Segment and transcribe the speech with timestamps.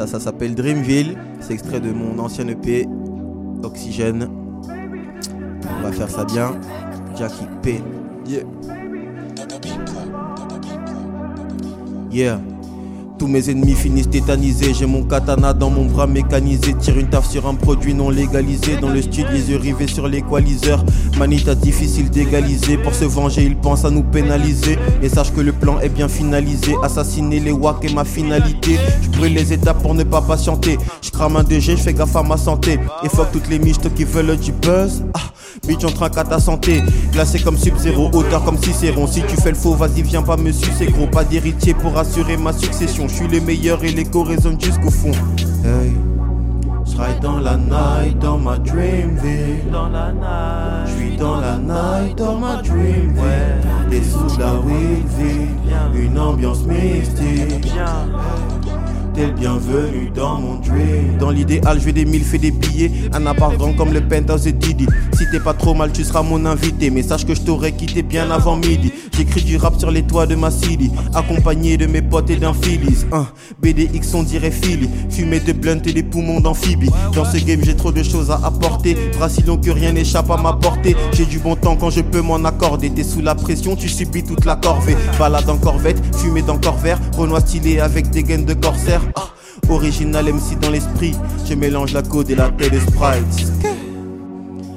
[0.00, 1.18] Ça, ça s'appelle Dreamville.
[1.40, 2.86] C'est extrait de mon ancien EP,
[3.62, 4.30] Oxygène.
[4.66, 6.52] On va faire ça bien.
[7.18, 7.82] Jackie P.
[8.26, 8.44] Yeah.
[12.10, 12.40] Yeah.
[13.20, 14.72] Tous mes ennemis finissent tétanisés.
[14.72, 16.72] J'ai mon katana dans mon bras mécanisé.
[16.80, 18.78] Tire une taf sur un produit non légalisé.
[18.80, 20.82] Dans le style, les yeux rivés sur l'équaliseur.
[21.18, 22.78] Manita difficile d'égaliser.
[22.78, 24.78] Pour se venger, ils pensent à nous pénaliser.
[25.02, 26.74] Et sache que le plan est bien finalisé.
[26.82, 28.78] Assassiner les wack est ma finalité.
[29.02, 30.78] Je brûle les étapes pour ne pas patienter.
[31.02, 32.80] Je un DG, je fais gaffe à ma santé.
[33.04, 35.04] Et fuck toutes les miches qui veulent du buzz.
[35.12, 35.20] Ah.
[35.66, 36.80] Bitch, on trinque à ta santé.
[37.20, 39.06] Glacé comme Sub-Zero, hauteur comme Cicéron.
[39.06, 41.06] Si tu fais le faux, vas-y, viens pas me sucer, gros.
[41.06, 43.08] Pas d'héritier pour assurer ma succession.
[43.08, 45.10] Je suis le meilleur et l'écho résonne jusqu'au fond.
[45.62, 45.92] Hey.
[46.86, 49.70] Je dans la night, dans ma dreamville.
[49.70, 50.86] Dans la night.
[50.86, 53.12] Je suis dans la night, dans ma dreamville.
[53.90, 55.50] Des sous la weedville.
[55.94, 57.70] Une ambiance mystique.
[59.20, 61.18] T'es le bienvenu dans mon dream.
[61.18, 62.90] Dans l'idéal, je vais des mille, fais des billets.
[63.12, 64.86] Un appart grand comme le penthouse et Didi.
[65.12, 66.88] Si t'es pas trop mal, tu seras mon invité.
[66.88, 68.90] Mais sache que je t'aurais quitté bien avant midi.
[69.12, 70.90] J'écris du rap sur les toits de ma city.
[71.12, 73.04] Accompagné de mes potes et d'un Phillies.
[73.12, 73.26] Un
[73.60, 74.88] BDX, on dirait Philly.
[75.10, 76.88] Fumé de blunt et des poumons d'amphibie.
[77.14, 78.96] Dans ce game, j'ai trop de choses à apporter.
[79.18, 80.96] Brasilon que rien n'échappe à ma portée.
[81.12, 82.88] J'ai du bon temps quand je peux m'en accorder.
[82.88, 84.96] T'es sous la pression, tu subis toute la corvée.
[85.18, 86.98] Balade en corvette, fumé dans vert.
[87.18, 89.02] Renoir stylé avec des gaines de corsaire.
[89.14, 89.28] Ah,
[89.68, 91.14] original MC dans l'esprit.
[91.46, 93.52] Je mélange la code et la tête de Sprite.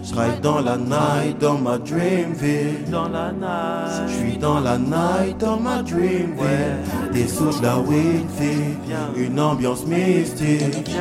[0.03, 2.85] Je ride dans la night, dans ma dreamville.
[2.91, 4.09] Dans la night.
[4.09, 6.77] Je suis dans la night, dans ma dreamville.
[7.13, 8.77] Des sous de la weedville.
[9.15, 10.91] Une ambiance mystique.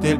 [0.00, 0.16] T'es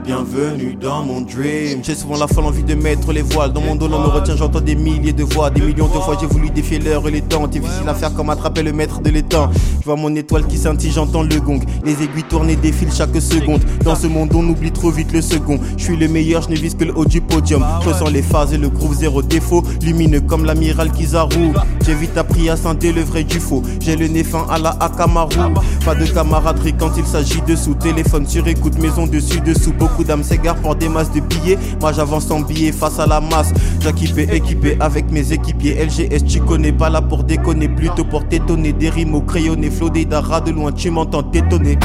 [0.81, 1.85] dans mon dream.
[1.85, 3.53] J'ai souvent la folle envie de mettre les voiles.
[3.53, 5.51] Dans mon dos, l'on me retient, j'entends des milliers de voix.
[5.51, 7.47] Des millions de fois, j'ai voulu défier l'heure et les temps.
[7.47, 9.51] Difficile à faire comme attraper le maître de l'étang.
[9.81, 11.61] Je vois mon étoile qui scintille, j'entends le gong.
[11.85, 13.63] Les aiguilles tournent et défilent chaque seconde.
[13.85, 15.61] Dans ce monde, on oublie trop vite le second.
[15.77, 17.65] Je suis le meilleur, je ne que le haut du podium.
[17.85, 19.63] Je sens les phases et le groove zéro défaut.
[19.83, 21.53] Lumineux comme l'amiral Kizaru.
[21.87, 23.63] J'ai vite appris à scinder le vrai du faux.
[23.81, 25.55] J'ai le nez fin à la Akamaru.
[25.85, 27.75] Pas de camaraderie quand il s'agit de sous.
[27.75, 29.68] Téléphone sur écoute, maison dessus, dessous.
[29.73, 31.59] Beaucoup d'âmes s'égarent pour des masses de billets.
[31.81, 33.53] Moi j'avance en billets face à la masse.
[33.81, 35.77] J'équipé, équipé avec mes équipiers.
[35.85, 37.69] LGS, tu connais pas là pour déconner.
[37.69, 38.73] Plutôt pour t'étonner.
[38.73, 39.71] Des rimes au crayonné.
[39.71, 41.79] Flow des d'ara de loin, tu m'entends t'étonner.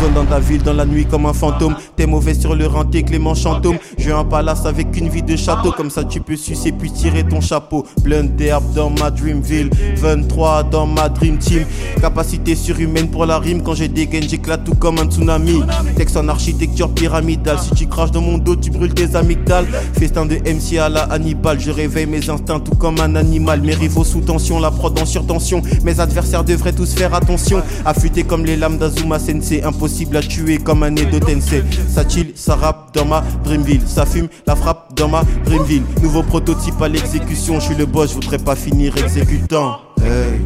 [0.00, 1.76] Zone dans ta ville, dans la nuit comme un fantôme.
[1.96, 3.76] T'es mauvais sur le renté, Clément Chantôme.
[3.96, 5.72] J'ai un palace avec une vie de château.
[5.72, 7.86] Comme ça, tu peux sucer puis tirer ton chapeau.
[8.02, 9.70] Blunt d'herbe dans ma Dreamville.
[9.96, 11.64] 23 dans ma Dream Team.
[12.00, 13.62] Capacité surhumaine pour la rime.
[13.62, 15.62] Quand j'ai des gains, j'éclate tout comme un tsunami.
[15.96, 16.88] Texte en architecture
[17.26, 19.66] Si tu craches dans mon dos, tu brûles tes amygdales.
[19.98, 21.58] Festin de MC à la Hannibal.
[21.58, 23.62] Je réveille mes instincts tout comme un animal.
[23.62, 25.62] Mes rivaux sous tension, la prod en surtension.
[25.84, 27.62] Mes adversaires devraient tous faire attention.
[27.86, 29.62] Affûtés comme les lames d'Azuma Sensei.
[29.62, 31.64] Impossible à tuer comme un Edo Tensei.
[31.88, 33.82] Ça chill, ça rappe dans ma Dreamville.
[33.86, 35.84] Ça fume, la frappe dans ma Dreamville.
[36.02, 37.58] Nouveau prototype à l'exécution.
[37.58, 39.78] Je suis le boss, je voudrais pas finir exécutant.
[40.02, 40.40] Hey.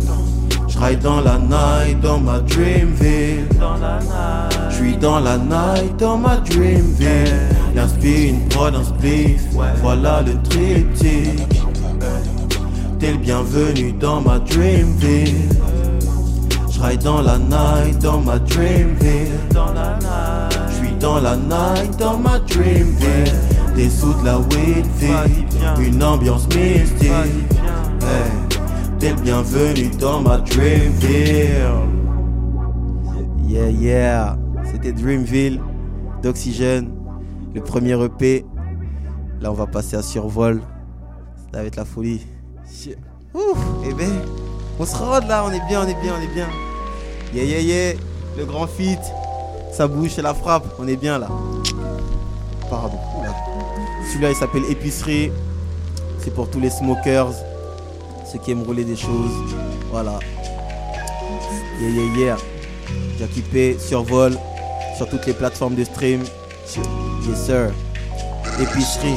[0.69, 3.49] Je dans la night, dans ma Dreamville.
[3.59, 4.58] Dans la night.
[4.71, 7.35] Je suis dans la night, dans ma Dreamville.
[7.75, 9.43] Y'a un spin, prod, un spliff.
[9.83, 11.61] Voilà le triptyque.
[12.99, 15.49] T'es le bienvenu dans ma Dreamville.
[16.71, 19.39] Je ride dans la night, dans ma Dreamville.
[19.53, 20.59] Dans la night.
[20.69, 23.33] Je suis dans la night, dans ma Dreamville.
[23.75, 25.47] Des sous de la weedville.
[25.81, 27.11] Une ambiance mystique.
[27.11, 28.49] Hey,
[28.99, 31.63] T'es le bienvenu dans ma Dreamville.
[33.47, 34.37] Yeah, yeah.
[34.81, 35.61] C'était Dreamville
[36.23, 36.93] d'Oxygène,
[37.53, 38.47] le premier EP.
[39.41, 40.63] Là, on va passer à survol.
[41.53, 42.25] Ça va être la folie.
[43.35, 44.11] Ouf, eh ben,
[44.79, 46.47] on se rôde là, on est bien, on est bien, on est bien.
[47.35, 47.95] Yeah, yeah, yeah.
[48.37, 49.01] Le grand feat.
[49.73, 50.67] Ça bouge, c'est la frappe.
[50.79, 51.29] On est bien là.
[52.71, 52.99] Pardon.
[54.13, 55.33] Celui-là, il s'appelle Épicerie.
[56.21, 57.33] C'est pour tous les smokers
[58.31, 59.57] ceux qui aiment rouler des choses.
[59.91, 60.21] Voilà.
[61.81, 62.37] Yeah, yeah, yeah.
[63.19, 64.39] Jackie P, survol
[64.99, 66.23] sur toutes les plateformes de stream.
[67.27, 67.71] Yes, sir.
[68.61, 69.15] Épicerie.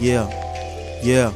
[0.00, 0.28] Yeah,
[1.04, 1.32] yeah.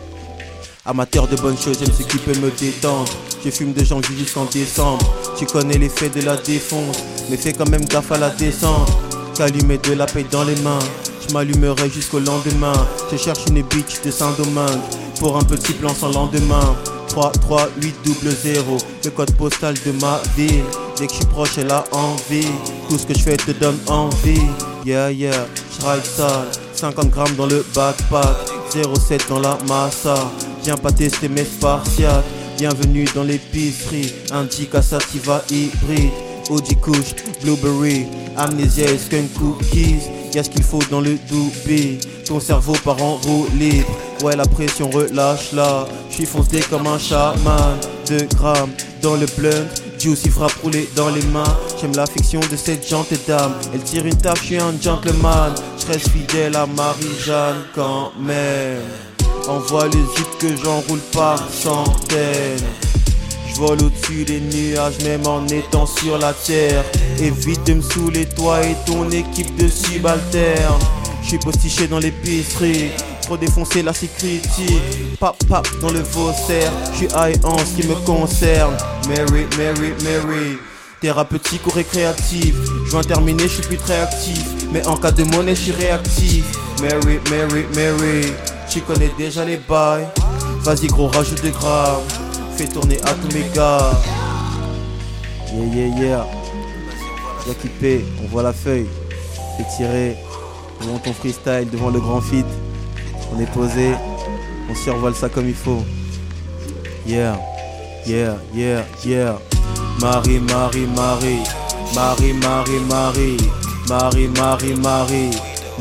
[0.85, 3.11] Amateur de bonnes choses, j'aime ce qui peut me détendre.
[3.44, 5.05] Je fume de janvier jusqu'en décembre.
[5.38, 6.99] Tu connais l'effet de la défonce,
[7.31, 8.91] mais fais quand même gaffe à la descente.
[9.37, 10.81] Calumet de la paix dans les mains.
[11.26, 12.73] Je m'allumerai jusqu'au lendemain.
[13.12, 14.81] Je cherche une bitch de Saint-Domingue
[15.20, 16.76] pour un petit plan sans lendemain.
[17.09, 20.64] 3, 3, 8, double 0, le code postal de ma ville.
[21.02, 22.46] Dès que je suis proche, elle a envie.
[22.88, 24.46] Tout ce que je fais te donne envie.
[24.87, 26.46] Yeah, yeah, je sale.
[26.75, 28.37] 50 grammes dans le backpack.
[28.72, 30.14] 07 dans la massa.
[30.62, 32.22] Viens pas tester mes spartiates.
[32.56, 34.12] Bienvenue dans l'épicerie.
[34.31, 36.12] Indica sativa hybride.
[36.50, 38.06] OG Kush, Blueberry,
[38.37, 40.02] Amnesia et Skunk Cookies?
[40.32, 41.99] Y'a ce qu'il faut dans le doobie.
[42.26, 43.88] Ton cerveau part en roue libre.
[44.22, 45.84] Ouais, la pression relâche là.
[46.12, 47.76] J'suis foncé comme un chaman.
[48.06, 48.70] 2 grammes
[49.02, 49.66] dans le blunt.
[50.02, 51.56] Juicy frappe roulé dans les mains.
[51.81, 53.54] J'aime la fiction de cette gentille dame.
[53.72, 55.54] Elle tire une taf, j'suis un gentleman.
[55.78, 58.82] J'reste fidèle à Marie-Jeanne quand même.
[59.46, 62.66] Envoie le zip que j'enroule par centaines.
[63.54, 66.84] J'vole au-dessus des nuages, même en étant sur la terre.
[67.20, 70.82] Évite de me saouler, toi et ton équipe de subalternes.
[71.22, 72.90] J'suis postiché dans l'épicerie,
[73.23, 74.67] trop défoncé la sécurité.
[75.19, 78.77] Pap pap dans le faussaire, j'suis high en ce qui me concerne.
[79.09, 80.59] Mary, Mary, Mary.
[81.01, 82.55] Thérapeutique ou récréatif,
[82.87, 84.45] je viens terminer, je suis plus très actif.
[84.73, 86.45] Mais en cas de monnaie, je suis réactif.
[86.81, 88.33] Mary, Mary, Mary.
[88.69, 90.07] Tu connais déjà les bails.
[90.61, 92.03] Vas-y, gros, rajoute des grammes.
[92.57, 93.91] Fais tourner à tous mes gars.
[95.53, 96.27] Yeah, yeah, yeah.
[97.61, 98.87] Kippé, on voit la feuille.
[99.57, 100.17] Fais tirer.
[100.81, 102.47] On monte ton freestyle devant le grand feat.
[103.34, 103.93] On est posé.
[104.70, 105.82] On survole ça comme il faut.
[107.06, 107.38] Yeah,
[108.06, 109.38] yeah, yeah, yeah.
[110.00, 111.43] Marie, Marie, Marie.
[111.94, 113.37] Marie, Marie, Marie.
[113.88, 115.31] Marie, Marie, Marie.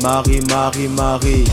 [0.00, 1.44] Marie, Marie, Marie.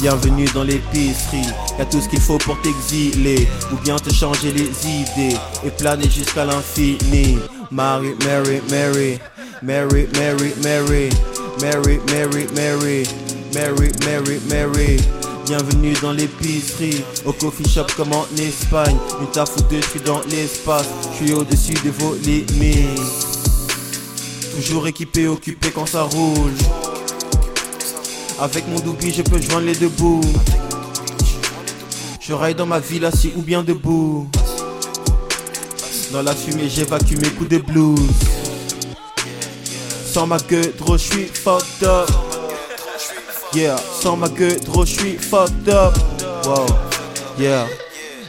[0.00, 1.46] Bienvenue dans l'épicerie.
[1.78, 3.48] Y'a tout ce qu'il faut pour t'exiler.
[3.72, 5.36] Ou bien te changer les idées.
[5.64, 7.38] Et planer jusqu'à l'infini.
[7.70, 9.18] Marie, Mary, Mary.
[9.62, 11.10] Mary, Mary, Mary.
[11.60, 13.04] Mary, Mary, Mary.
[13.54, 15.15] Mary, Mary, Mary.
[15.46, 18.96] Bienvenue dans l'épicerie, au coffee shop comme en Espagne.
[19.20, 23.00] Une taf ou je suis dans l'espace, je suis au-dessus de vos limites.
[24.56, 26.50] Toujours équipé, occupé quand ça roule.
[28.40, 30.20] Avec mon doobie, je peux joindre les deux bouts.
[32.20, 34.28] Je raille dans ma ville assis ou bien debout.
[36.10, 38.00] Dans la fumée, j'évacue mes coups de blues.
[40.12, 42.25] Sans ma gueule, je suis fucked up.
[43.56, 45.94] Yeah, sans ma gueule, trop, je suis fucked up.
[46.44, 46.66] Wow,
[47.38, 47.66] yeah.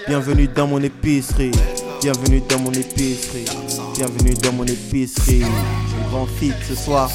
[0.07, 1.51] Bienvenue dans mon épicerie.
[2.01, 3.45] Bienvenue dans mon épicerie.
[3.95, 5.41] Bienvenue dans mon épicerie.
[5.41, 7.09] Le grand fit ce soir.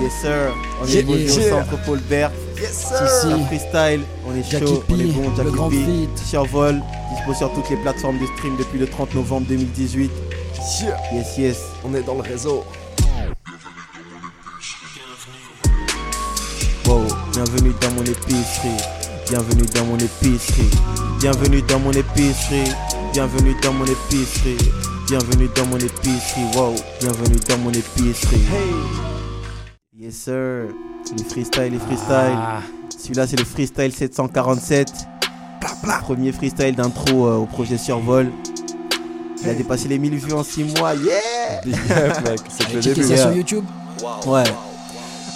[0.00, 0.54] Yes sir.
[0.82, 1.50] On est Yeah, posé au yeah.
[1.50, 2.30] centre Paul Bert.
[2.56, 3.06] Si, Un
[3.38, 3.44] si.
[3.46, 6.80] freestyle, on est Jackie chaud, on est bon, Jackie P, survol,
[7.14, 10.10] dispo sur toutes les plateformes de stream depuis le 30 novembre 2018.
[10.82, 11.56] Yeah, Yes, yes.
[11.84, 12.64] on est dans le réseau.
[17.36, 18.82] Bienvenue dans mon épicerie.
[19.28, 20.70] Bienvenue dans mon épicerie.
[21.20, 22.72] Bienvenue dans mon épicerie.
[23.12, 24.56] Bienvenue dans mon épicerie.
[25.06, 26.44] Bienvenue dans mon épicerie.
[26.54, 28.40] Wow, bienvenue dans mon épicerie.
[29.98, 30.68] Yes sir.
[31.14, 32.08] Les freestyle, les freestyle.
[32.08, 32.62] Ah,
[32.98, 34.88] Celui-là c'est le freestyle 747.
[36.00, 38.32] Premier freestyle d'intro euh, au projet Survol.
[39.42, 40.94] Il a dépassé les 1000 vues en 6 mois.
[40.94, 41.60] Yeah!
[41.64, 43.04] big up, mec, c'est le début.
[43.04, 43.64] sur YouTube
[44.26, 44.44] Ouais.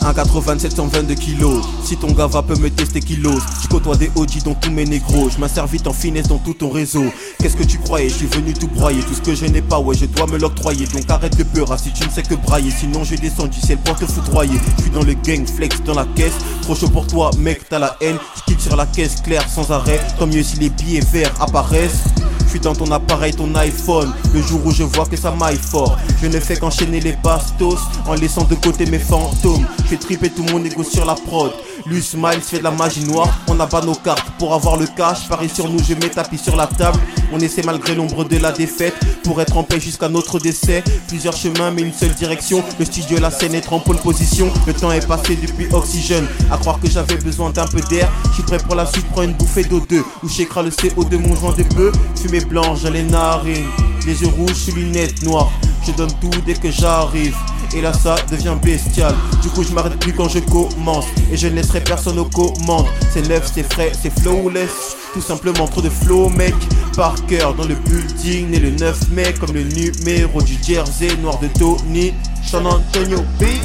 [0.02, 1.64] 1,80 722 kilos.
[1.84, 3.40] Si ton gars va peut me tester kilos.
[3.62, 5.28] Je côtoie des OG dans tous mes négros.
[5.30, 7.04] Je m'insère vite en finesse dans tout ton réseau.
[7.38, 8.08] Qu'est-ce que tu croyais?
[8.08, 9.02] Je suis venu tout broyer.
[9.02, 10.86] Tout ce que je n'ai pas, ouais, je dois me l'octroyer.
[10.86, 12.70] Donc arrête de peur, si tu ne sais que brailler.
[12.70, 14.58] Sinon je descends du ciel pour te foudroyer.
[14.78, 16.34] Je suis dans le gang, flex dans la caisse.
[16.62, 18.18] Trop chaud pour toi, mec, t'as la haine.
[18.48, 20.00] Je sur la caisse claire sans arrêt.
[20.18, 22.04] Tant mieux si les billets verts apparaissent.
[22.50, 24.12] Je suis dans ton appareil, ton iPhone.
[24.34, 27.78] Le jour où je vois que ça maille fort, je ne fais qu'enchaîner les bastos
[28.08, 29.64] en laissant de côté mes fantômes.
[29.84, 31.52] Je fais triper tout mon ego sur la prod.
[31.86, 33.28] Lui Smiles fait de la magie noire.
[33.48, 35.28] On abat nos cartes pour avoir le cash.
[35.28, 36.98] Parie sur nous, je mets tapis sur la table.
[37.32, 38.94] On essaie malgré l'ombre de la défaite
[39.24, 40.82] pour être en paix jusqu'à notre décès.
[41.08, 42.62] Plusieurs chemins, mais une seule direction.
[42.78, 44.50] Le studio, la scène est en pole position.
[44.66, 46.26] Le temps est passé depuis oxygène.
[46.50, 48.10] À croire que j'avais besoin d'un peu d'air.
[48.28, 50.02] Je suis prêt pour la suite, prends une bouffée d'O2.
[50.22, 51.94] Ou j'écrase le CO de mon joint de bœuf.
[52.20, 53.66] Fumée blanche dans les narines.
[54.06, 55.50] Les yeux rouges sur lunettes noires.
[55.86, 57.36] Je donne tout dès que j'arrive.
[57.74, 59.14] Et là ça devient bestial.
[59.42, 61.06] Du coup je m'arrête plus quand je commence.
[61.32, 62.86] Et je ne laisserai personne aux commandes.
[63.12, 64.96] C'est neuf, c'est frais, c'est flawless.
[65.14, 66.54] Tout simplement trop de flow mec.
[66.96, 71.38] Par cœur dans le building Né le 9 mai comme le numéro du jersey Noir
[71.38, 72.12] de Tony
[72.44, 73.60] San Antonio Beach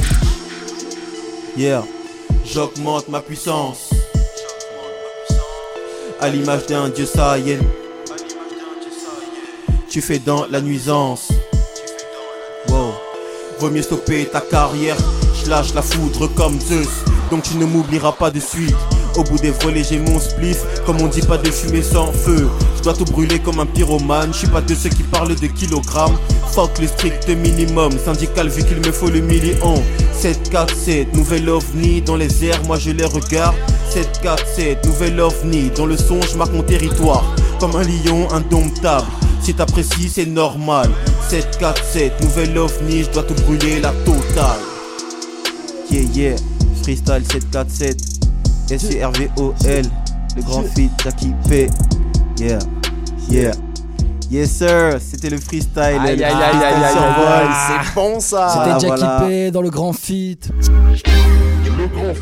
[1.56, 1.82] Yeah
[2.44, 3.90] J'augmente ma puissance.
[6.20, 7.58] À l'image d'un dieu saïen
[9.90, 11.28] Tu fais dans la nuisance.
[13.58, 14.96] Vaut mieux stopper ta carrière.
[15.42, 16.88] Je lâche la foudre comme Zeus.
[17.30, 18.76] Donc tu ne m'oublieras pas de suite.
[19.16, 20.58] Au bout des volets, j'ai mon spliff.
[20.84, 22.48] Comme on dit, pas de fumée sans feu.
[22.76, 24.32] Je dois tout brûler comme un pyromane.
[24.32, 26.18] Je suis pas de ceux qui parlent de kilogrammes.
[26.52, 27.92] Fuck le strict minimum.
[27.98, 29.82] Syndical, vu qu'il me faut le million.
[30.12, 32.62] 7, 4, 7, nouvelle ovni dans les airs.
[32.66, 33.56] Moi je les regarde.
[33.88, 35.70] 7, 4, 7, nouvelle ovni.
[35.74, 37.24] Dans le son, je marque mon territoire.
[37.58, 39.06] Comme un lion indomptable.
[39.46, 40.90] Si t'apprécies, c'est normal.
[41.28, 44.58] 747, nouvelle ovni, je dois te brûler la totale.
[45.88, 46.36] Yeah, yeah,
[46.82, 47.96] freestyle 747,
[48.72, 49.84] S-C-R-V-O-L,
[50.34, 51.70] le grand feat Jackie P.
[52.40, 52.58] Yeah,
[53.30, 53.52] yeah.
[54.32, 55.80] Yes sir, c'était le freestyle.
[55.80, 57.28] Aïe, le aïe, aïe, aïe, freestyle aïe, sur aïe, Vol.
[57.28, 58.48] aïe, c'est bon ça.
[58.48, 59.24] C'était Voilà, Jackie voilà.
[59.28, 60.50] P dans le grand feat.
[61.78, 62.14] Le grand